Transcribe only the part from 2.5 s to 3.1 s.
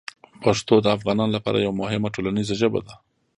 ژبه ده.